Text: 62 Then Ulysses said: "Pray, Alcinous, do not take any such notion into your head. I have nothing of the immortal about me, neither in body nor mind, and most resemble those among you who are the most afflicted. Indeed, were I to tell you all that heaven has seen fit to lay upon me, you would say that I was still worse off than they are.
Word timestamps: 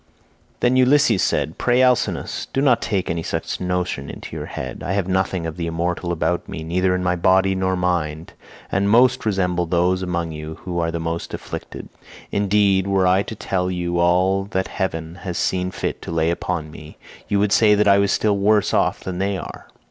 62 0.53 0.57
Then 0.61 0.75
Ulysses 0.77 1.21
said: 1.21 1.59
"Pray, 1.59 1.83
Alcinous, 1.83 2.47
do 2.53 2.59
not 2.59 2.81
take 2.81 3.07
any 3.11 3.21
such 3.21 3.61
notion 3.61 4.09
into 4.09 4.35
your 4.35 4.47
head. 4.47 4.81
I 4.83 4.93
have 4.93 5.07
nothing 5.07 5.45
of 5.45 5.57
the 5.57 5.67
immortal 5.67 6.11
about 6.11 6.49
me, 6.49 6.63
neither 6.63 6.95
in 6.95 7.03
body 7.19 7.53
nor 7.53 7.75
mind, 7.75 8.33
and 8.71 8.89
most 8.89 9.27
resemble 9.27 9.67
those 9.67 10.01
among 10.01 10.31
you 10.31 10.55
who 10.61 10.79
are 10.79 10.89
the 10.89 10.99
most 10.99 11.35
afflicted. 11.35 11.87
Indeed, 12.31 12.87
were 12.87 13.05
I 13.05 13.21
to 13.21 13.35
tell 13.35 13.69
you 13.69 13.99
all 13.99 14.45
that 14.45 14.69
heaven 14.69 15.19
has 15.21 15.37
seen 15.37 15.69
fit 15.69 16.01
to 16.01 16.09
lay 16.11 16.31
upon 16.31 16.71
me, 16.71 16.97
you 17.27 17.37
would 17.37 17.51
say 17.51 17.75
that 17.75 17.87
I 17.87 17.99
was 17.99 18.11
still 18.11 18.39
worse 18.39 18.73
off 18.73 19.01
than 19.01 19.19
they 19.19 19.37
are. 19.37 19.67